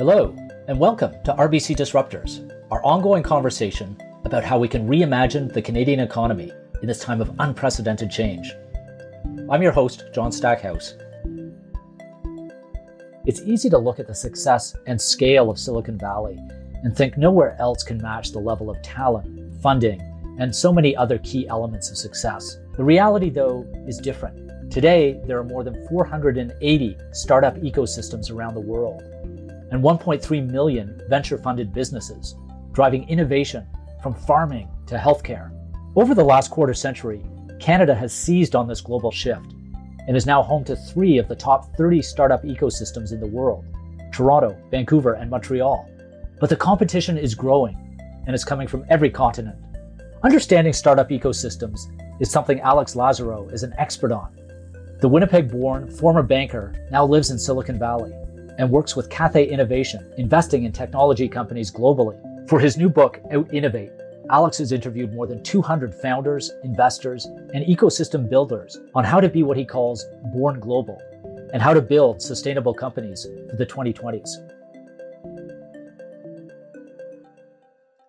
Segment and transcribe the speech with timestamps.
[0.00, 0.34] Hello,
[0.66, 6.00] and welcome to RBC Disruptors, our ongoing conversation about how we can reimagine the Canadian
[6.00, 8.50] economy in this time of unprecedented change.
[9.50, 10.94] I'm your host, John Stackhouse.
[13.26, 16.38] It's easy to look at the success and scale of Silicon Valley
[16.82, 20.00] and think nowhere else can match the level of talent, funding,
[20.38, 22.56] and so many other key elements of success.
[22.74, 24.72] The reality, though, is different.
[24.72, 29.02] Today, there are more than 480 startup ecosystems around the world
[29.70, 32.34] and 1.3 million venture funded businesses,
[32.72, 33.66] driving innovation
[34.02, 35.50] from farming to healthcare.
[35.96, 37.22] Over the last quarter century,
[37.60, 39.54] Canada has seized on this global shift
[40.06, 43.64] and is now home to three of the top 30 startup ecosystems in the world
[44.12, 45.88] Toronto, Vancouver, and Montreal.
[46.40, 47.76] But the competition is growing
[48.26, 49.56] and is coming from every continent.
[50.22, 51.80] Understanding startup ecosystems
[52.20, 54.36] is something Alex Lazarow is an expert on.
[55.00, 58.12] The Winnipeg born former banker now lives in Silicon Valley
[58.58, 62.18] and works with Cathay Innovation, investing in technology companies globally.
[62.48, 63.92] For his new book, Out Innovate,
[64.30, 69.42] Alex has interviewed more than 200 founders, investors, and ecosystem builders on how to be
[69.42, 71.00] what he calls born global
[71.52, 74.30] and how to build sustainable companies for the 2020s.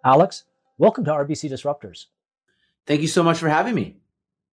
[0.03, 0.43] Alex,
[0.77, 2.05] welcome to RBC Disruptors.
[2.85, 4.00] Thank you so much for having me.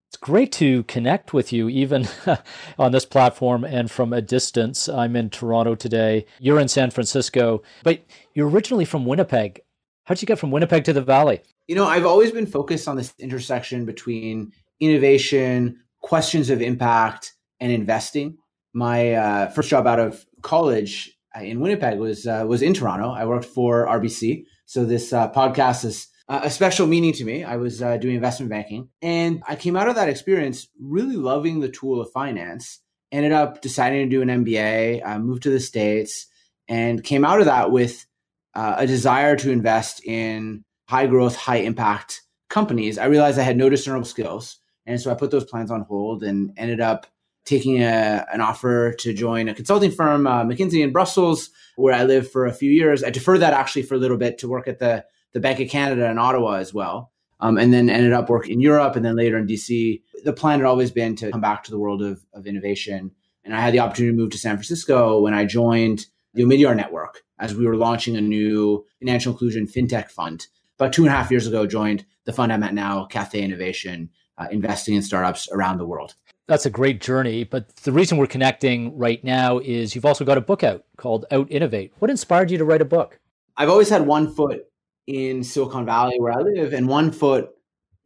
[0.10, 2.08] It's great to connect with you, even
[2.80, 4.88] on this platform and from a distance.
[4.88, 6.26] I'm in Toronto today.
[6.40, 9.60] You're in San Francisco, but you're originally from Winnipeg.
[10.06, 11.42] How'd you get from Winnipeg to the Valley?
[11.68, 17.70] You know, I've always been focused on this intersection between innovation, questions of impact, and
[17.70, 18.38] investing.
[18.74, 23.10] My uh, first job out of college uh, in Winnipeg was uh, was in Toronto.
[23.10, 27.44] I worked for RBC, so this uh, podcast is a special meaning to me.
[27.44, 31.60] I was uh, doing investment banking and I came out of that experience really loving
[31.60, 32.80] the tool of finance.
[33.12, 36.28] Ended up deciding to do an MBA, uh, moved to the States,
[36.68, 38.06] and came out of that with
[38.54, 42.98] uh, a desire to invest in high growth, high impact companies.
[42.98, 44.58] I realized I had no discernible skills.
[44.86, 47.08] And so I put those plans on hold and ended up
[47.46, 52.04] taking a, an offer to join a consulting firm, uh, McKinsey in Brussels, where I
[52.04, 53.04] lived for a few years.
[53.04, 55.70] I deferred that actually for a little bit to work at the the Bank of
[55.70, 57.12] Canada in Ottawa as well.
[57.40, 60.02] Um, and then ended up working in Europe and then later in DC.
[60.24, 63.12] The plan had always been to come back to the world of, of innovation.
[63.44, 66.76] And I had the opportunity to move to San Francisco when I joined the Omidyar
[66.76, 70.48] Network as we were launching a new financial inclusion fintech fund.
[70.80, 74.10] About two and a half years ago, joined the fund I'm at now, Cathay Innovation,
[74.38, 76.16] uh, investing in startups around the world.
[76.48, 77.44] That's a great journey.
[77.44, 81.26] But the reason we're connecting right now is you've also got a book out called
[81.32, 81.94] Out Innovate.
[82.00, 83.20] What inspired you to write a book?
[83.58, 84.66] I've always had one foot
[85.08, 87.50] in Silicon Valley where I live and one foot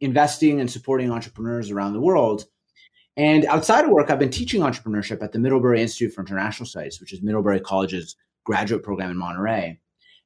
[0.00, 2.44] investing and supporting entrepreneurs around the world.
[3.16, 7.00] And outside of work, I've been teaching entrepreneurship at the Middlebury Institute for International Studies,
[7.00, 9.78] which is Middlebury College's graduate program in Monterey.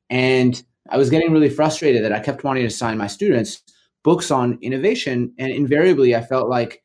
[0.09, 3.63] And I was getting really frustrated that I kept wanting to assign my students
[4.05, 5.35] books on innovation.
[5.37, 6.85] And invariably, I felt like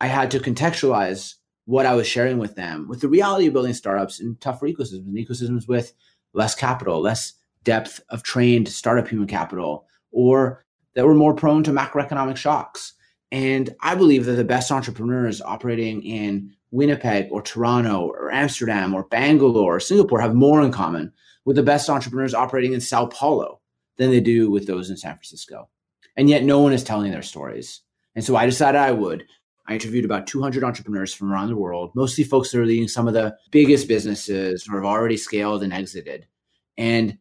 [0.00, 1.34] I had to contextualize
[1.64, 5.12] what I was sharing with them with the reality of building startups in tougher ecosystems,
[5.12, 5.92] ecosystems with
[6.32, 7.34] less capital, less
[7.64, 12.94] depth of trained startup human capital or that were more prone to macroeconomic shocks.
[13.32, 19.04] And I believe that the best entrepreneurs operating in Winnipeg or Toronto or Amsterdam or
[19.04, 21.12] Bangalore or Singapore have more in common
[21.44, 23.60] with the best entrepreneurs operating in Sao Paulo
[23.96, 25.68] than they do with those in San Francisco.
[26.16, 27.82] And yet no one is telling their stories.
[28.14, 29.24] And so I decided I would.
[29.66, 33.06] I interviewed about 200 entrepreneurs from around the world, mostly folks that are leading some
[33.06, 36.26] of the biggest businesses or have already scaled and exited.
[36.76, 37.18] And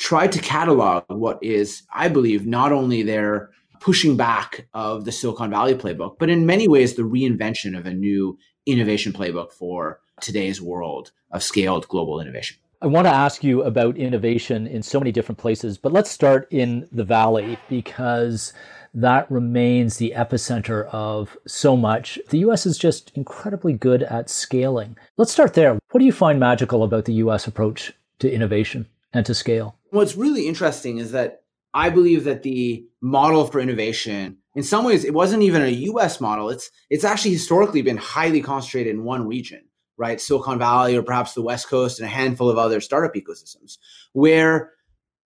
[0.00, 3.50] tried to catalog what is, I believe, not only their
[3.80, 7.92] pushing back of the Silicon Valley playbook, but in many ways the reinvention of a
[7.92, 12.56] new innovation playbook for today's world of scaled global innovation.
[12.82, 16.48] I want to ask you about innovation in so many different places, but let's start
[16.50, 18.54] in the Valley because
[18.94, 22.18] that remains the epicenter of so much.
[22.30, 24.96] The US is just incredibly good at scaling.
[25.18, 25.78] Let's start there.
[25.90, 29.76] What do you find magical about the US approach to innovation and to scale?
[29.90, 31.42] What's really interesting is that
[31.74, 36.20] I believe that the model for innovation, in some ways, it wasn't even a US
[36.20, 36.50] model.
[36.50, 39.62] It's it's actually historically been highly concentrated in one region,
[39.96, 40.20] right?
[40.20, 43.78] Silicon Valley or perhaps the West Coast and a handful of other startup ecosystems,
[44.12, 44.72] where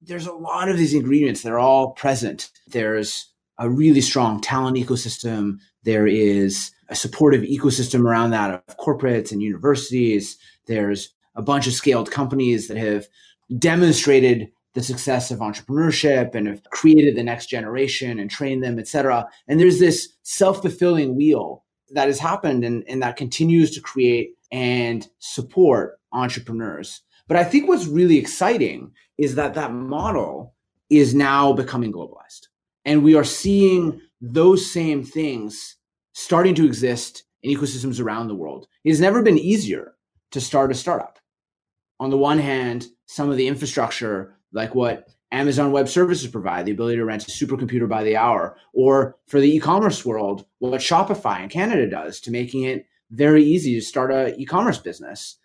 [0.02, 2.50] there's a lot of these ingredients that are all present.
[2.66, 5.58] There's a really strong talent ecosystem.
[5.84, 10.36] There is a supportive ecosystem around that of corporates and universities.
[10.66, 13.08] There's a bunch of scaled companies that have
[13.58, 18.88] demonstrated the success of entrepreneurship and have created the next generation and trained them, et
[18.88, 19.26] cetera.
[19.46, 25.06] And there's this self-fulfilling wheel that has happened and, and that continues to create and
[25.18, 27.02] support entrepreneurs.
[27.28, 30.54] But I think what's really exciting is that that model
[30.90, 32.48] is now becoming globalized.
[32.84, 35.76] And we are seeing those same things
[36.12, 38.66] starting to exist in ecosystems around the world.
[38.84, 39.94] It has never been easier
[40.32, 41.18] to start a startup.
[42.00, 46.72] On the one hand, some of the infrastructure, like what Amazon Web Services provide, the
[46.72, 51.42] ability to rent a supercomputer by the hour, or for the e-commerce world, what Shopify
[51.42, 55.36] in Canada does to making it very easy to start a e-commerce business,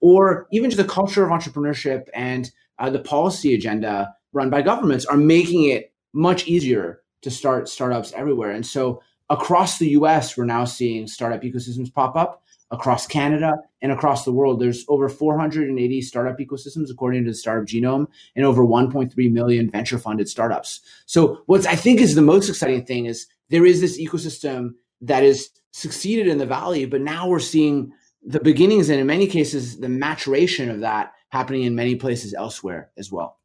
[0.00, 5.06] or even to the culture of entrepreneurship and uh, the policy agenda run by governments
[5.06, 8.50] are making it much easier to start startups everywhere.
[8.50, 12.43] And so across the US, we're now seeing startup ecosystems pop up.
[12.74, 17.66] Across Canada and across the world, there's over 480 startup ecosystems according to the Startup
[17.66, 20.80] Genome, and over 1.3 million venture funded startups.
[21.06, 25.22] So, what I think is the most exciting thing is there is this ecosystem that
[25.22, 27.92] has succeeded in the Valley, but now we're seeing
[28.26, 32.90] the beginnings and, in many cases, the maturation of that happening in many places elsewhere
[32.96, 33.38] as well.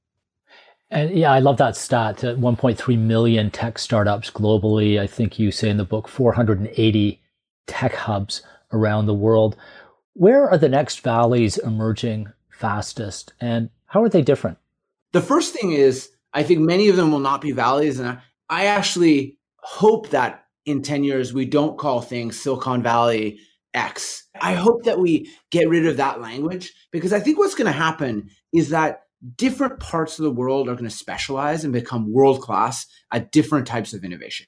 [0.91, 4.99] And yeah, I love that stat uh, 1.3 million tech startups globally.
[4.99, 7.21] I think you say in the book 480
[7.67, 8.41] tech hubs
[8.71, 9.55] around the world.
[10.13, 14.57] Where are the next valleys emerging fastest and how are they different?
[15.13, 17.99] The first thing is, I think many of them will not be valleys.
[17.99, 18.19] And
[18.49, 23.39] I actually hope that in 10 years, we don't call things Silicon Valley
[23.73, 24.25] X.
[24.39, 27.71] I hope that we get rid of that language because I think what's going to
[27.71, 29.03] happen is that
[29.35, 33.67] different parts of the world are going to specialize and become world class at different
[33.67, 34.47] types of innovation.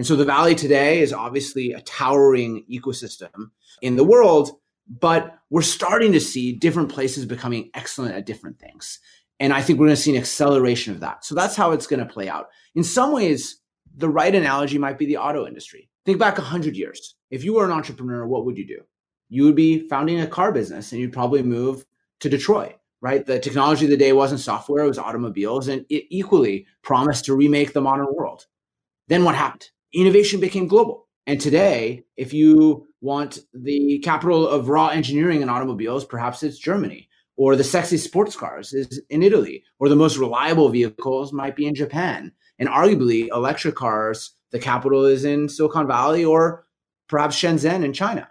[0.00, 3.50] And so the Valley today is obviously a towering ecosystem
[3.82, 4.52] in the world,
[4.88, 8.98] but we're starting to see different places becoming excellent at different things.
[9.40, 11.26] And I think we're going to see an acceleration of that.
[11.26, 12.46] So that's how it's going to play out.
[12.74, 13.60] In some ways,
[13.94, 15.90] the right analogy might be the auto industry.
[16.06, 17.16] Think back 100 years.
[17.30, 18.80] If you were an entrepreneur, what would you do?
[19.28, 21.84] You would be founding a car business and you'd probably move
[22.20, 23.24] to Detroit right?
[23.24, 27.34] The technology of the day wasn't software, it was automobiles, and it equally promised to
[27.34, 28.46] remake the modern world.
[29.08, 29.70] Then what happened?
[29.92, 31.08] Innovation became global.
[31.26, 37.08] And today, if you want the capital of raw engineering in automobiles, perhaps it's Germany,
[37.36, 41.66] or the sexy sports cars is in Italy, or the most reliable vehicles might be
[41.66, 42.32] in Japan.
[42.58, 46.66] And arguably, electric cars, the capital is in Silicon Valley or
[47.08, 48.28] perhaps Shenzhen in China.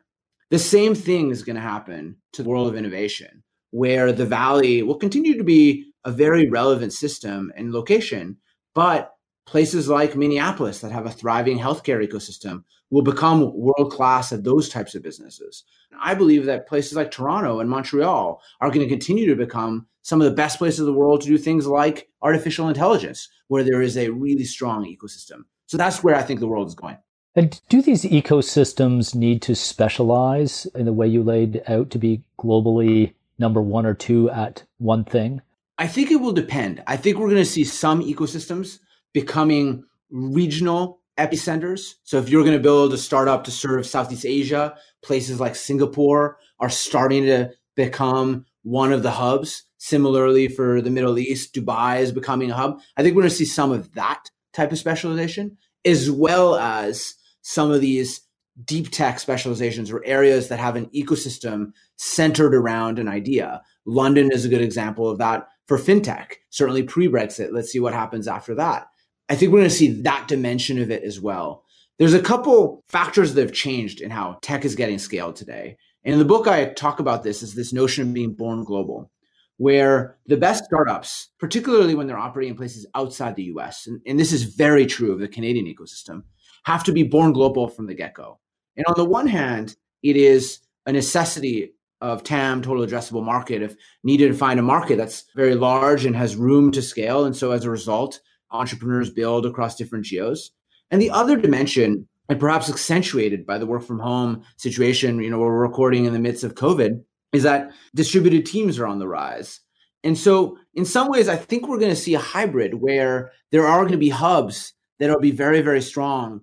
[0.50, 4.82] The same thing is going to happen to the world of innovation where the valley
[4.82, 8.38] will continue to be a very relevant system and location,
[8.74, 9.14] but
[9.50, 14.69] places like Minneapolis that have a thriving healthcare ecosystem will become world class at those
[14.69, 15.63] types of businesses.
[16.00, 20.22] I believe that places like Toronto and Montreal are going to continue to become some
[20.22, 23.81] of the best places in the world to do things like artificial intelligence, where there
[23.81, 25.46] is a really strong ecosystem.
[25.66, 26.98] So that's where I think the world is going.
[27.36, 32.22] And do these ecosystems need to specialize in the way you laid out to be
[32.40, 35.42] globally number one or two at one thing?
[35.80, 36.84] I think it will depend.
[36.86, 38.78] I think we're going to see some ecosystems
[39.14, 41.96] becoming regional epicenters.
[42.04, 46.38] So if you're going to build a startup to serve Southeast Asia, places like Singapore
[46.60, 49.64] are starting to become one of the hubs.
[49.78, 52.80] Similarly, for the Middle East, Dubai is becoming a hub.
[52.98, 57.16] I think we're going to see some of that type of specialization, as well as
[57.42, 58.22] some of these
[58.66, 63.62] deep tech specializations or areas that have an ecosystem centered around an idea.
[63.86, 67.54] London is a good example of that for fintech, certainly pre Brexit.
[67.54, 68.88] Let's see what happens after that.
[69.29, 71.63] I think we're going to see that dimension of it as well.
[72.00, 75.77] There's a couple factors that have changed in how tech is getting scaled today.
[76.03, 79.12] And in the book, I talk about this is this notion of being born global,
[79.57, 84.19] where the best startups, particularly when they're operating in places outside the US, and, and
[84.19, 86.24] this is very true of the Canadian ecosystem,
[86.63, 88.39] have to be born global from the get go.
[88.77, 93.75] And on the one hand, it is a necessity of TAM, total addressable market, if
[94.03, 97.25] needed to find a market that's very large and has room to scale.
[97.25, 98.21] And so as a result,
[98.51, 100.51] entrepreneurs build across different geos.
[100.91, 105.39] And the other dimension, and perhaps accentuated by the work from home situation, you know,
[105.39, 107.03] we're recording in the midst of COVID,
[107.34, 109.60] is that distributed teams are on the rise.
[110.03, 113.68] And so, in some ways, I think we're going to see a hybrid where there
[113.68, 116.41] are going to be hubs that will be very, very strong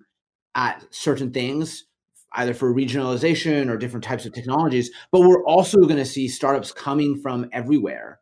[0.55, 1.85] at certain things
[2.33, 4.91] either for regionalization or different types of technologies.
[5.11, 8.19] But we're also going to see startups coming from everywhere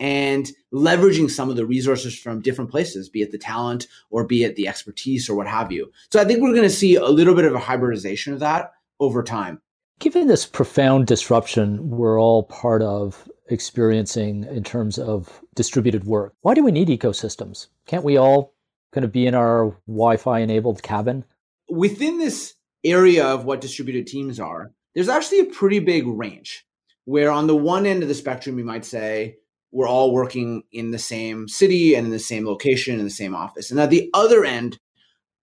[0.00, 4.44] and leveraging some of the resources from different places, be it the talent or be
[4.44, 5.90] it the expertise or what have you.
[6.12, 8.72] So I think we're going to see a little bit of a hybridization of that
[9.00, 9.60] over time.
[9.98, 16.54] Given this profound disruption we're all part of experiencing in terms of distributed work, why
[16.54, 17.66] do we need ecosystems?
[17.86, 18.54] Can't we all
[18.92, 21.24] kind of be in our Wi Fi enabled cabin?
[21.68, 26.64] Within this area of what distributed teams are, there's actually a pretty big range.
[27.08, 29.38] where on the one end of the spectrum, you might say,
[29.70, 33.34] we're all working in the same city and in the same location in the same
[33.34, 33.70] office.
[33.70, 34.78] And at the other end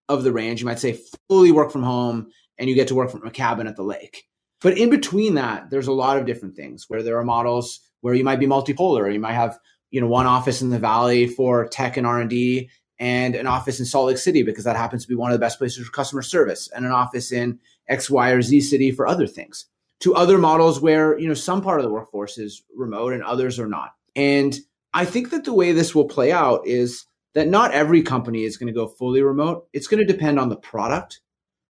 [0.10, 2.28] of the range, you might say fully work from home
[2.58, 4.24] and you get to work from a cabin at the lake.
[4.62, 8.14] But in between that, there's a lot of different things where there are models where
[8.14, 9.12] you might be multipolar.
[9.12, 9.58] You might have,
[9.92, 13.86] you know, one office in the valley for tech and R&D and an office in
[13.86, 16.22] Salt Lake City because that happens to be one of the best places for customer
[16.22, 19.66] service and an office in X, Y, or Z city for other things.
[20.02, 23.60] To other models where, you know, some part of the workforce is remote and others
[23.60, 23.95] are not.
[24.16, 24.58] And
[24.94, 28.58] I think that the way this will play out is that not every company is
[28.58, 29.68] going to go fully remote.
[29.74, 31.20] It's going to depend on the product.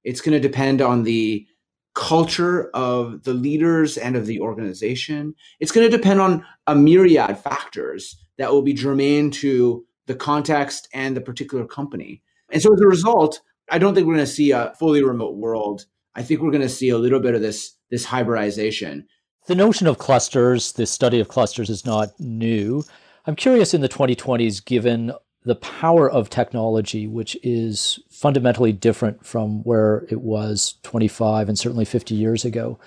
[0.03, 1.47] It's going to depend on the
[1.95, 5.33] culture of the leaders and of the organization.
[5.59, 10.87] It's going to depend on a myriad factors that will be germane to the context
[10.93, 12.21] and the particular company.
[12.51, 15.37] And so as a result, I don't think we're going to see a fully remote
[15.37, 15.85] world.
[16.13, 19.07] I think we're going to see a little bit of this this hybridization.
[19.47, 22.83] The notion of clusters, the study of clusters is not new.
[23.27, 29.61] I'm curious in the 2020s, given the power of technology, which is fundamentally different from
[29.61, 32.79] where it was 25 and certainly 50 years ago,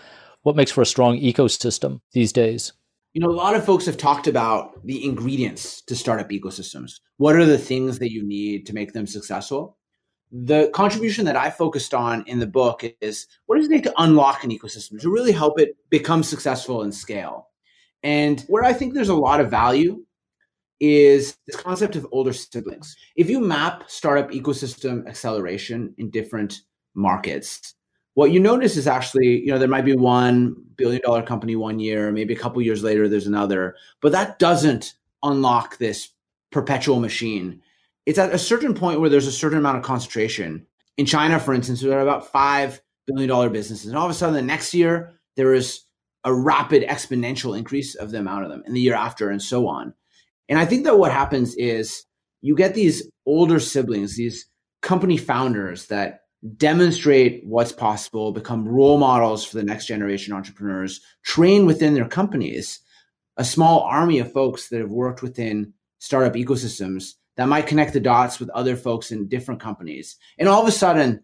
[0.43, 2.73] what makes for a strong ecosystem these days?
[3.13, 6.95] You know, a lot of folks have talked about the ingredients to startup ecosystems.
[7.19, 9.79] What are the things that you need to make them successful?
[10.31, 14.03] The contribution that I focused on in the book is what does it take to
[14.03, 17.49] unlock an ecosystem to really help it become successful and scale?
[18.03, 20.05] And where I think there's a lot of value
[20.81, 22.97] is this concept of older siblings.
[23.17, 26.63] If you map startup ecosystem acceleration in different
[26.95, 27.75] markets,
[28.15, 31.81] what you notice is actually, you know, there might be one billion dollar company one
[31.81, 36.11] year, maybe a couple years later, there's another, but that doesn't unlock this
[36.51, 37.61] perpetual machine
[38.09, 40.67] it's at a certain point where there's a certain amount of concentration.
[40.97, 44.15] In China, for instance, there are about five billion dollar businesses, and all of a
[44.15, 45.83] sudden, the next year there is
[46.25, 49.69] a rapid exponential increase of the amount of them, and the year after, and so
[49.69, 49.93] on.
[50.49, 52.07] And I think that what happens is
[52.41, 54.47] you get these older siblings, these
[54.81, 56.23] company founders that
[56.57, 62.81] demonstrate what's possible, become role models for the next generation entrepreneurs, train within their companies
[63.37, 68.01] a small army of folks that have worked within startup ecosystems that might connect the
[68.01, 70.17] dots with other folks in different companies.
[70.39, 71.23] And all of a sudden,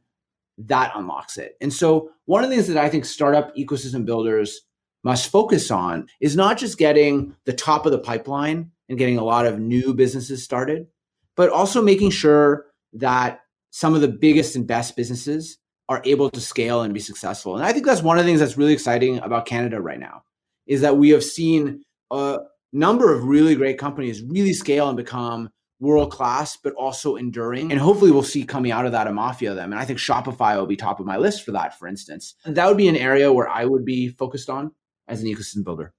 [0.57, 1.57] that unlocks it.
[1.61, 4.61] And so, one of the things that I think startup ecosystem builders
[5.03, 9.25] must focus on is not just getting the top of the pipeline and getting a
[9.25, 10.87] lot of new businesses started,
[11.37, 13.41] but also making sure that
[13.71, 17.57] some of the biggest and best businesses are able to scale and be successful.
[17.57, 20.23] And I think that's one of the things that's really exciting about Canada right now
[20.67, 22.39] is that we have seen a
[22.73, 25.51] number of really great companies really scale and become
[25.85, 27.71] world class, but also enduring.
[27.71, 29.73] And hopefully we'll see coming out of that a mafia them.
[29.73, 32.35] And I think Shopify will be top of my list for that, for instance.
[32.45, 34.73] That would be an area where I would be focused on
[35.07, 35.93] as an ecosystem builder.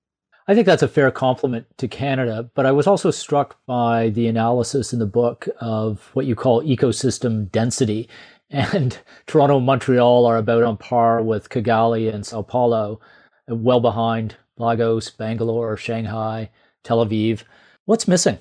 [0.47, 4.27] I think that's a fair compliment to Canada, but I was also struck by the
[4.27, 8.09] analysis in the book of what you call ecosystem density.
[8.51, 12.99] And Toronto and Montreal are about on par with Kigali and Sao Paulo,
[13.47, 16.51] well behind Lagos, Bangalore, Shanghai,
[16.83, 17.41] Tel Aviv.
[17.85, 18.37] What's missing?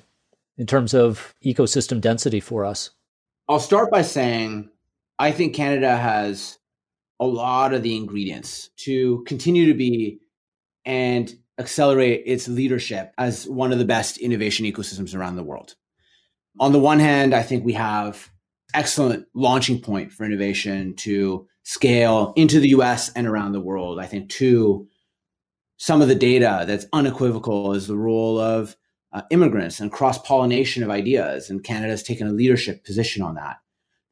[0.57, 2.91] In terms of ecosystem density for us?
[3.47, 4.69] I'll start by saying
[5.19, 6.57] I think Canada has
[7.19, 10.19] a lot of the ingredients to continue to be
[10.83, 15.75] and accelerate its leadership as one of the best innovation ecosystems around the world.
[16.59, 18.29] On the one hand, I think we have
[18.73, 23.99] excellent launching point for innovation to scale into the US and around the world.
[23.99, 24.87] I think two,
[25.77, 28.75] some of the data that's unequivocal is the role of
[29.15, 31.49] uh, immigrants and cross pollination of ideas.
[31.49, 33.57] And Canada has taken a leadership position on that.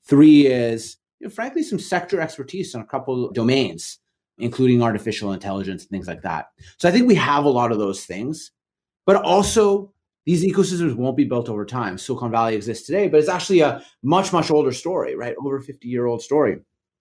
[0.05, 4.00] Three is, you know, frankly, some sector expertise on a couple domains,
[4.38, 6.48] including artificial intelligence and things like that.
[6.77, 8.51] So I think we have a lot of those things,
[9.05, 9.93] but also
[10.25, 11.98] these ecosystems won't be built over time.
[11.98, 15.36] Silicon Valley exists today, but it's actually a much, much older story, right?
[15.38, 16.60] Over 50 year old story.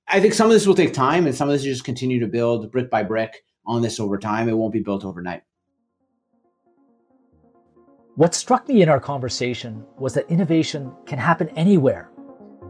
[0.09, 2.19] I think some of this will take time and some of this will just continue
[2.19, 4.49] to build brick by brick on this over time.
[4.49, 5.43] It won't be built overnight.
[8.15, 12.11] What struck me in our conversation was that innovation can happen anywhere.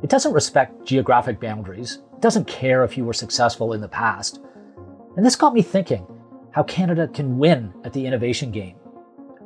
[0.01, 4.41] It doesn't respect geographic boundaries, it doesn't care if you were successful in the past.
[5.17, 6.07] And this got me thinking
[6.53, 8.77] how Canada can win at the innovation game.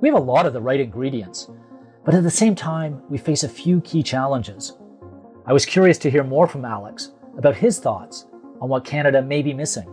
[0.02, 1.48] We have a lot of the right ingredients,
[2.04, 4.76] but at the same time, we face a few key challenges.
[5.46, 8.26] I was curious to hear more from Alex about his thoughts
[8.60, 9.88] on what Canada may be missing.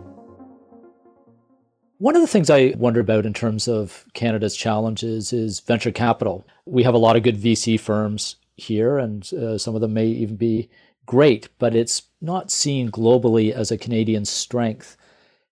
[1.98, 6.46] One of the things I wonder about in terms of Canada's challenges is venture capital.
[6.66, 10.06] We have a lot of good VC firms here, and uh, some of them may
[10.06, 10.68] even be
[11.06, 14.96] great, but it's not seen globally as a Canadian strength.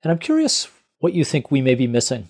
[0.04, 0.68] And I'm curious
[1.00, 2.30] what you think we may be missing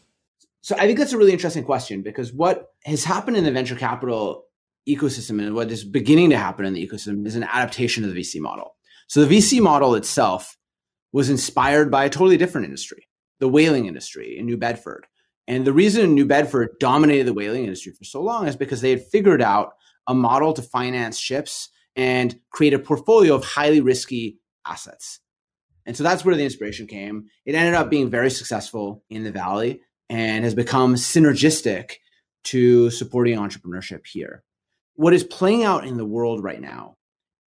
[0.62, 3.76] So I think that's a really interesting question because what has happened in the venture
[3.76, 4.46] capital
[4.88, 8.20] ecosystem and what is beginning to happen in the ecosystem is an adaptation of the
[8.20, 8.76] VC model.
[9.08, 10.58] So the VC model itself
[11.12, 13.07] was inspired by a totally different industry,
[13.40, 15.08] the whaling industry in New Bedford.
[15.48, 18.90] And the reason New Bedford dominated the whaling industry for so long is because they
[18.90, 19.74] had figured out
[20.08, 25.20] a model to finance ships and create a portfolio of highly risky assets.
[25.86, 27.28] And so that's where the inspiration came.
[27.46, 31.94] It ended up being very successful in the Valley and has become synergistic
[32.46, 34.44] to supporting entrepreneurship here.
[34.96, 36.98] What is playing out in the world right now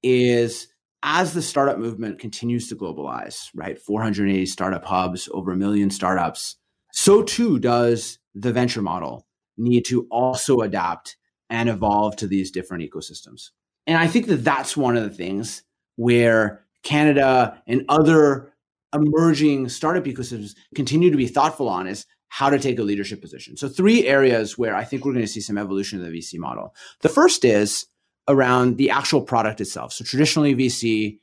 [0.02, 0.68] is
[1.02, 3.78] as the startup movement continues to globalize, right?
[3.78, 6.56] 480 startup hubs, over a million startups,
[6.92, 9.26] so too does the venture model
[9.56, 11.16] need to also adapt
[11.50, 13.50] and evolve to these different ecosystems.
[13.86, 15.62] And I think that that's one of the things
[15.96, 18.52] where Canada and other
[18.94, 23.56] emerging startup ecosystems continue to be thoughtful on is how to take a leadership position.
[23.56, 26.38] So, three areas where I think we're going to see some evolution of the VC
[26.38, 26.74] model.
[27.00, 27.86] The first is
[28.28, 29.92] around the actual product itself.
[29.92, 31.18] So, traditionally, VC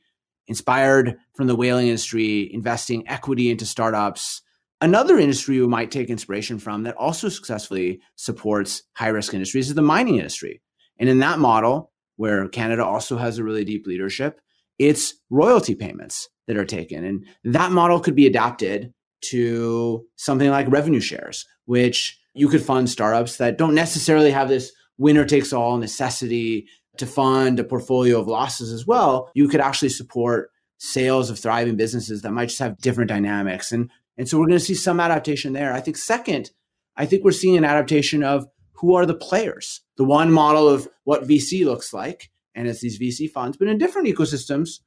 [0.48, 4.42] inspired from the whaling industry, investing equity into startups.
[4.80, 9.74] Another industry we might take inspiration from that also successfully supports high risk industries is
[9.74, 10.60] the mining industry.
[10.98, 14.40] And in that model, where Canada also has a really deep leadership,
[14.78, 17.04] it's royalty payments that are taken.
[17.04, 22.88] And that model could be adapted to something like revenue shares, which you could fund
[22.88, 28.28] startups that don't necessarily have this winner takes all necessity to fund a portfolio of
[28.28, 29.30] losses as well.
[29.34, 33.72] You could actually support sales of thriving businesses that might just have different dynamics.
[33.72, 35.72] And, and so we're going to see some adaptation there.
[35.72, 36.50] I think second,
[36.96, 39.80] I think we're seeing an adaptation of who are the players.
[39.96, 43.56] The one model of what VC looks like and it's these VC funds.
[43.56, 44.80] But in different ecosystems,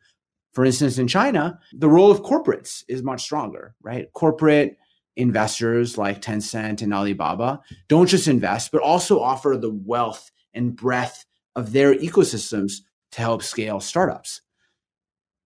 [0.53, 4.11] for instance, in China, the role of corporates is much stronger, right?
[4.13, 4.77] Corporate
[5.15, 11.25] investors like Tencent and Alibaba don't just invest, but also offer the wealth and breadth
[11.55, 12.73] of their ecosystems
[13.11, 14.41] to help scale startups.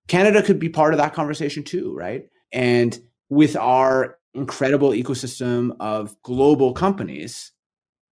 [0.07, 2.23] Canada could be part of that conversation too, right?
[2.51, 2.97] And
[3.29, 7.51] with our incredible ecosystem of global companies,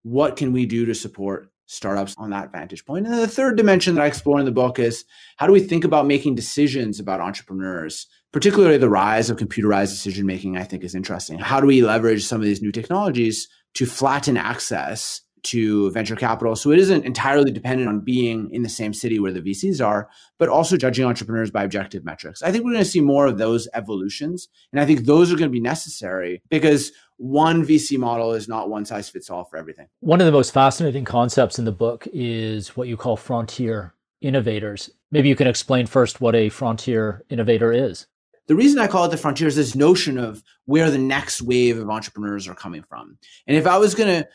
[0.03, 3.07] what can we do to support startups on that vantage point.
[3.07, 5.05] And the third dimension that I explore in the book is
[5.37, 10.25] how do we think about making decisions about entrepreneurs, particularly the rise of computerized decision
[10.25, 11.39] making, I think is interesting.
[11.39, 16.55] How do we leverage some of these new technologies to flatten access to venture capital.
[16.55, 20.09] So it isn't entirely dependent on being in the same city where the VCs are,
[20.37, 22.43] but also judging entrepreneurs by objective metrics.
[22.43, 24.49] I think we're going to see more of those evolutions.
[24.71, 28.69] And I think those are going to be necessary because one VC model is not
[28.69, 29.87] one size fits all for everything.
[29.99, 34.89] One of the most fascinating concepts in the book is what you call frontier innovators.
[35.11, 38.07] Maybe you can explain first what a frontier innovator is.
[38.47, 41.77] The reason I call it the frontier is this notion of where the next wave
[41.77, 43.17] of entrepreneurs are coming from.
[43.47, 44.27] And if I was going to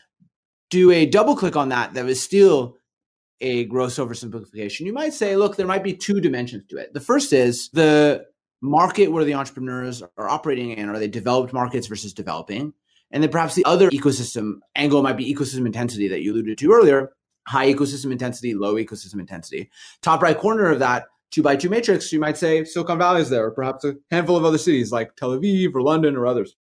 [0.69, 2.77] do a double click on that that was still
[3.39, 6.93] a gross oversimplification, you might say, look, there might be two dimensions to it.
[6.93, 8.25] The first is the
[8.61, 10.89] market where the entrepreneurs are operating in.
[10.89, 12.73] Are they developed markets versus developing?
[13.11, 16.73] And then perhaps the other ecosystem angle might be ecosystem intensity that you alluded to
[16.73, 17.11] earlier
[17.47, 19.69] high ecosystem intensity, low ecosystem intensity.
[20.01, 23.29] Top right corner of that two by two matrix, you might say Silicon Valley is
[23.29, 26.55] there, or perhaps a handful of other cities like Tel Aviv or London or others.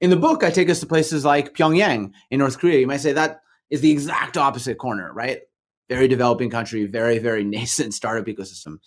[0.00, 2.78] In the book, I take us to places like Pyongyang in North Korea.
[2.78, 5.40] You might say that is the exact opposite corner, right?
[5.88, 8.78] Very developing country, very, very nascent startup ecosystem.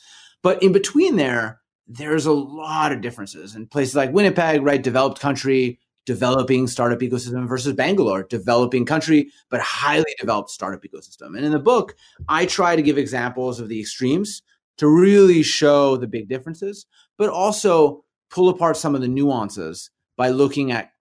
[0.42, 3.56] But in between there, there's a lot of differences.
[3.56, 9.60] In places like Winnipeg, right, developed country, developing startup ecosystem versus Bangalore, developing country, but
[9.60, 11.36] highly developed startup ecosystem.
[11.36, 11.96] And in the book,
[12.28, 14.42] I try to give examples of the extremes
[14.78, 16.86] to really show the big differences,
[17.18, 20.92] but also pull apart some of the nuances by looking at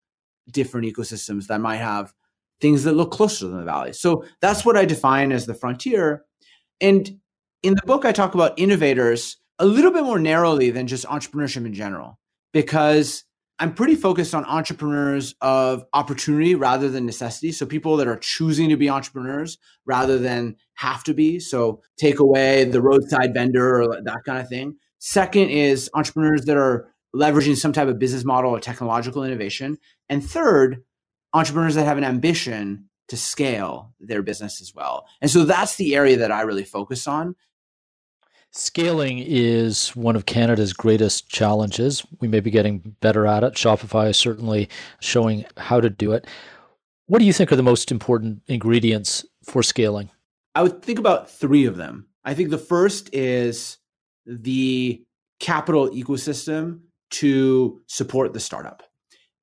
[0.50, 2.12] different ecosystems that might have
[2.60, 3.92] things that look closer than the valley.
[3.92, 6.24] So that's what I define as the frontier.
[6.80, 7.18] And
[7.62, 11.66] in the book, I talk about innovators a little bit more narrowly than just entrepreneurship
[11.66, 12.18] in general,
[12.52, 13.24] because
[13.58, 17.50] I'm pretty focused on entrepreneurs of opportunity rather than necessity.
[17.50, 21.40] So people that are choosing to be entrepreneurs rather than have to be.
[21.40, 24.76] So take away the roadside vendor or that kind of thing.
[25.00, 29.78] Second is entrepreneurs that are leveraging some type of business model or technological innovation.
[30.08, 30.84] And third,
[31.34, 35.06] entrepreneurs that have an ambition to scale their business as well.
[35.20, 37.34] And so that's the area that I really focus on.
[38.50, 42.06] Scaling is one of Canada's greatest challenges.
[42.20, 43.54] We may be getting better at it.
[43.54, 44.68] Shopify is certainly
[45.00, 46.26] showing how to do it.
[47.06, 50.10] What do you think are the most important ingredients for scaling?
[50.54, 52.08] I would think about three of them.
[52.24, 53.78] I think the first is
[54.26, 55.02] the
[55.40, 58.82] capital ecosystem to support the startup.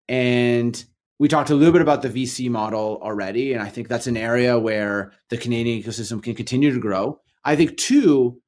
[0.07, 0.83] And
[1.19, 4.17] we talked a little bit about the VC model already, and I think that's an
[4.17, 7.19] area where the Canadian ecosystem can continue to grow.
[7.43, 8.41] I think, two,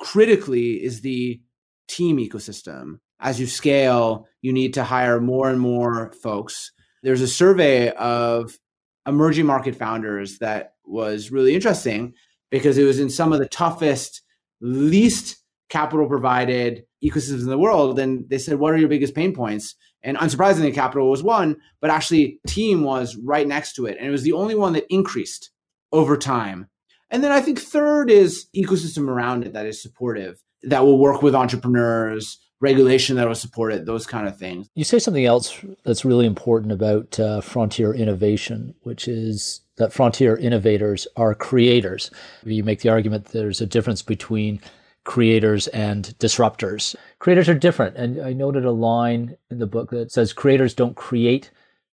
[0.00, 1.40] critically, is the
[1.88, 2.98] team ecosystem.
[3.20, 6.72] As you scale, you need to hire more and more folks.
[7.02, 8.58] There's a survey of
[9.06, 12.14] emerging market founders that was really interesting
[12.50, 14.22] because it was in some of the toughest,
[14.60, 15.36] least
[15.68, 17.98] capital provided ecosystems in the world.
[17.98, 19.74] And they said, What are your biggest pain points?
[20.04, 23.96] And unsurprisingly, capital was one, but actually, team was right next to it.
[23.98, 25.50] And it was the only one that increased
[25.90, 26.68] over time.
[27.10, 31.22] And then I think third is ecosystem around it that is supportive, that will work
[31.22, 34.68] with entrepreneurs, regulation that will support it, those kind of things.
[34.74, 40.36] You say something else that's really important about uh, frontier innovation, which is that frontier
[40.36, 42.10] innovators are creators.
[42.44, 44.60] You make the argument there's a difference between
[45.04, 46.96] creators and disruptors.
[47.18, 47.96] Creators are different.
[47.96, 51.50] And I noted a line in the book that says creators don't create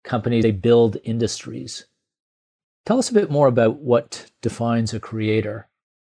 [0.04, 1.86] companies, they build industries.
[2.86, 5.68] Tell us a bit more about what defines a creator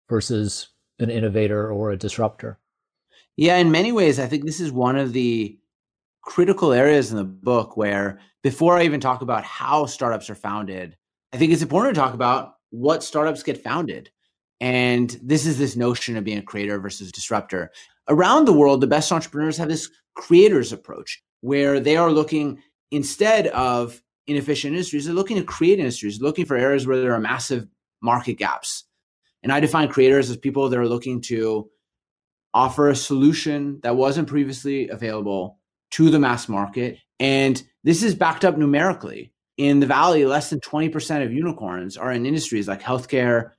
[0.09, 0.69] versus
[0.99, 2.59] an innovator or a disruptor.
[3.37, 5.59] Yeah, in many ways, I think this is one of the
[6.23, 10.97] critical areas in the book where before I even talk about how startups are founded,
[11.33, 14.11] I think it's important to talk about what startups get founded.
[14.61, 17.71] And this is this notion of being a creator versus disruptor.
[18.09, 23.49] Around the world, the best entrepreneurs have this creators approach where they are looking instead
[23.49, 27.67] of inefficient industries, they're looking to create industries, looking for areas where there are massive
[28.03, 28.85] market gaps.
[29.43, 31.69] And I define creators as people that are looking to
[32.53, 35.59] offer a solution that wasn't previously available
[35.93, 36.99] to the mass market.
[37.21, 39.33] And this is backed up numerically.
[39.57, 43.53] In the Valley, less than 20% of unicorns are in industries like healthcare,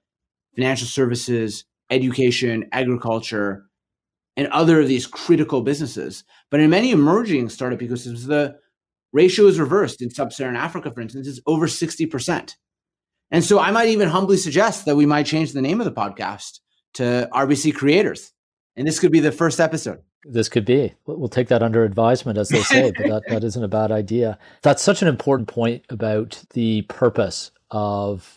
[0.58, 3.63] financial services, education, agriculture,
[4.36, 6.24] and other of these critical businesses.
[6.50, 8.58] But in many emerging startup ecosystems, the
[9.13, 10.02] ratio is reversed.
[10.02, 12.56] In sub Saharan Africa, for instance, it's over 60%.
[13.30, 15.91] And so I might even humbly suggest that we might change the name of the
[15.91, 16.60] podcast
[16.96, 18.34] to RBC Creators.
[18.76, 20.00] And this could be the first episode.
[20.24, 20.93] This could be.
[21.06, 24.39] We'll take that under advisement, as they say, but that, that isn't a bad idea.
[24.63, 28.37] That's such an important point about the purpose of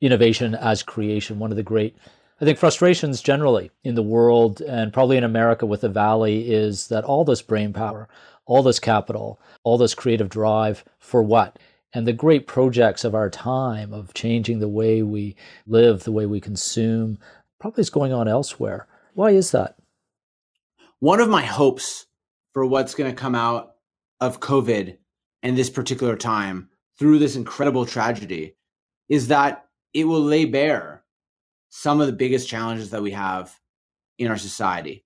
[0.00, 1.38] innovation as creation.
[1.38, 1.96] One of the great,
[2.40, 6.88] I think, frustrations generally in the world and probably in America with the Valley is
[6.88, 8.08] that all this brain power,
[8.46, 11.58] all this capital, all this creative drive for what?
[11.92, 15.36] And the great projects of our time of changing the way we
[15.66, 17.18] live, the way we consume,
[17.58, 18.86] probably is going on elsewhere.
[19.14, 19.76] Why is that?
[21.00, 22.06] One of my hopes
[22.52, 23.74] for what's going to come out
[24.20, 24.98] of COVID
[25.42, 28.54] and this particular time through this incredible tragedy
[29.08, 31.04] is that it will lay bare
[31.70, 33.54] some of the biggest challenges that we have
[34.18, 35.04] in our society.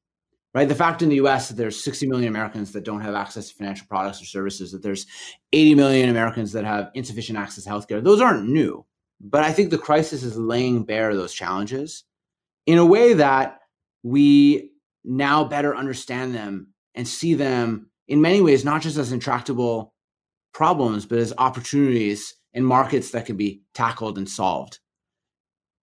[0.55, 0.68] Right?
[0.68, 3.55] The fact in the US that there's 60 million Americans that don't have access to
[3.55, 5.07] financial products or services, that there's
[5.53, 8.87] 80 million Americans that have insufficient access to healthcare, those aren't new.
[9.20, 12.05] But I think the crisis is laying bare those challenges
[12.66, 13.61] in a way that
[14.03, 14.70] we
[15.05, 19.92] now better understand them and see them in many ways, not just as intractable
[20.53, 24.79] problems, but as opportunities and markets that can be tackled and solved.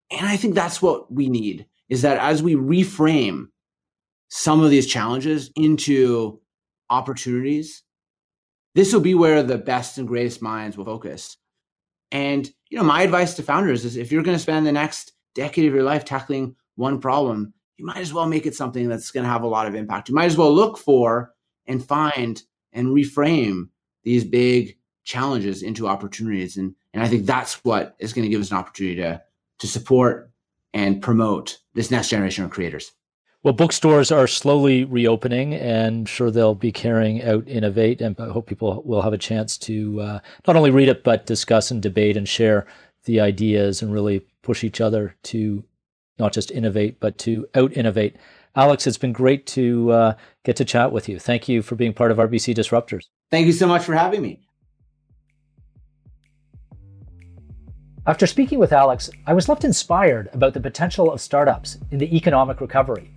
[0.09, 3.47] And I think that's what we need is that as we reframe
[4.29, 6.39] some of these challenges into
[6.89, 7.83] opportunities,
[8.75, 11.37] this will be where the best and greatest minds will focus.
[12.11, 15.11] And you know, my advice to founders is if you're going to spend the next
[15.35, 19.11] decade of your life tackling one problem, you might as well make it something that's
[19.11, 20.07] going to have a lot of impact.
[20.07, 21.33] You might as well look for
[21.65, 23.69] and find and reframe
[24.03, 24.77] these big
[25.11, 26.55] challenges into opportunities.
[26.57, 29.21] And, and I think that's what is going to give us an opportunity to,
[29.59, 30.31] to support
[30.73, 32.93] and promote this next generation of creators.
[33.43, 37.99] Well, bookstores are slowly reopening, and I'm sure they'll be carrying out Innovate.
[37.99, 41.25] And I hope people will have a chance to uh, not only read it, but
[41.25, 42.67] discuss and debate and share
[43.05, 45.63] the ideas and really push each other to
[46.19, 48.15] not just innovate, but to out innovate.
[48.55, 51.19] Alex, it's been great to uh, get to chat with you.
[51.19, 53.07] Thank you for being part of RBC Disruptors.
[53.31, 54.39] Thank you so much for having me.
[58.07, 62.15] After speaking with Alex, I was left inspired about the potential of startups in the
[62.17, 63.13] economic recovery.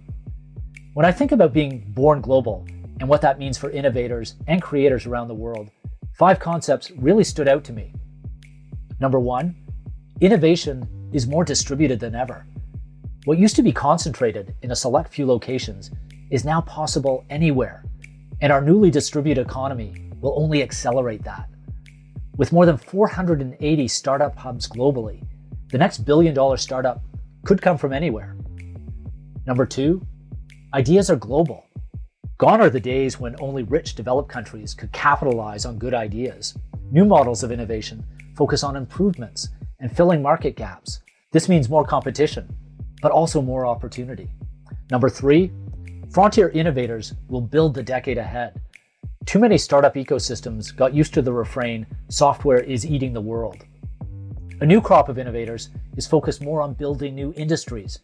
[0.92, 2.66] When I think about being born global
[3.00, 5.70] and what that means for innovators and creators around the world,
[6.12, 7.94] five concepts really stood out to me.
[9.00, 9.56] Number one,
[10.20, 12.44] innovation is more distributed than ever.
[13.24, 15.92] What used to be concentrated in a select few locations
[16.28, 17.86] is now possible anywhere,
[18.42, 21.48] and our newly distributed economy will only accelerate that.
[22.36, 25.22] With more than 480 startup hubs globally,
[25.70, 27.04] the next billion dollar startup
[27.44, 28.36] could come from anywhere.
[29.46, 30.04] Number two,
[30.72, 31.66] ideas are global.
[32.38, 36.56] Gone are the days when only rich developed countries could capitalize on good ideas.
[36.90, 38.04] New models of innovation
[38.36, 41.00] focus on improvements and filling market gaps.
[41.30, 42.48] This means more competition,
[43.00, 44.28] but also more opportunity.
[44.90, 45.52] Number three,
[46.10, 48.60] frontier innovators will build the decade ahead.
[49.26, 53.64] Too many startup ecosystems got used to the refrain, software is eating the world.
[54.60, 58.00] A new crop of innovators is focused more on building new industries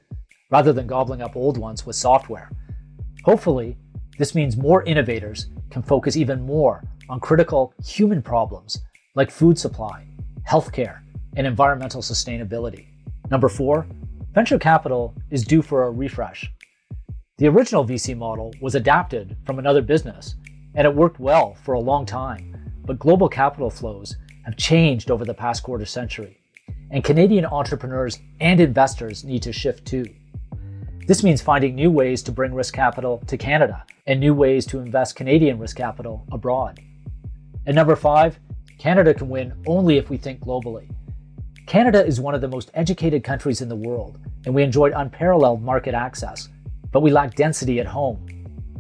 [0.51, 2.51] rather than gobbling up old ones with software.
[3.25, 3.77] Hopefully,
[4.19, 8.81] this means more innovators can focus even more on critical human problems
[9.15, 10.07] like food supply,
[10.49, 11.01] healthcare,
[11.37, 12.87] and environmental sustainability.
[13.31, 13.87] Number four,
[14.33, 16.51] venture capital is due for a refresh.
[17.37, 20.37] The original VC model was adapted from another business,
[20.75, 22.73] and it worked well for a long time.
[22.85, 26.41] But global capital flows have changed over the past quarter century,
[26.91, 30.07] and Canadian entrepreneurs and investors need to shift too.
[31.07, 34.79] This means finding new ways to bring risk capital to Canada and new ways to
[34.79, 36.81] invest Canadian risk capital abroad.
[37.67, 38.39] And number five,
[38.79, 40.91] Canada can win only if we think globally.
[41.67, 45.63] Canada is one of the most educated countries in the world, and we enjoy unparalleled
[45.63, 46.49] market access,
[46.91, 48.27] but we lack density at home.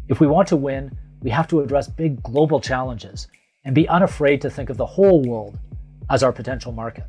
[0.08, 0.90] If we want to win,
[1.20, 3.28] we have to address big global challenges
[3.64, 5.58] and be unafraid to think of the whole world
[6.08, 7.04] as our potential market.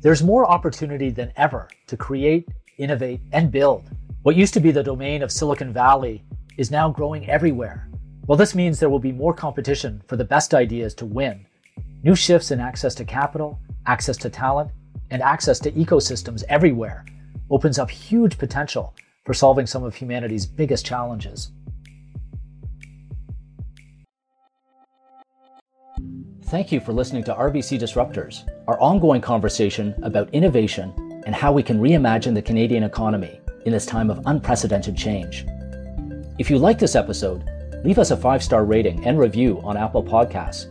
[0.00, 2.48] There's more opportunity than ever to create,
[2.78, 3.90] innovate, and build.
[4.22, 6.24] What used to be the domain of Silicon Valley
[6.56, 7.90] is now growing everywhere
[8.30, 11.44] well, this means there will be more competition for the best ideas to win.
[12.04, 14.70] New shifts in access to capital, access to talent,
[15.10, 17.04] and access to ecosystems everywhere
[17.50, 21.50] opens up huge potential for solving some of humanity's biggest challenges.
[26.50, 31.62] Thank you for listening to RBC Disruptors, our ongoing conversation about innovation and how we
[31.62, 35.46] can reimagine the Canadian economy in this time of unprecedented change.
[36.40, 37.48] If you like this episode,
[37.84, 40.64] leave us a five star rating and review on Apple Podcasts,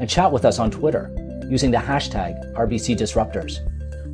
[0.00, 1.14] and chat with us on Twitter
[1.50, 3.60] using the hashtag RBC Disruptors.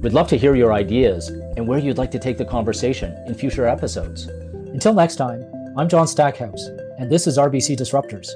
[0.03, 3.35] We'd love to hear your ideas and where you'd like to take the conversation in
[3.37, 4.27] future episodes.
[4.27, 5.45] Until next time,
[5.79, 6.67] I'm John Stackhouse,
[6.99, 8.29] and this is RBC Disruptors.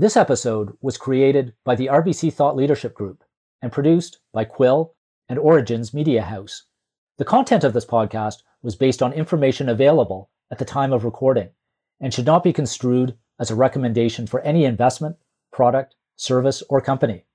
[0.00, 3.22] This episode was created by the RBC Thought Leadership Group
[3.60, 4.94] and produced by Quill
[5.28, 6.64] and Origins Media House.
[7.18, 11.50] The content of this podcast was based on information available at the time of recording
[12.00, 15.16] and should not be construed as a recommendation for any investment,
[15.52, 17.26] product, service, or company.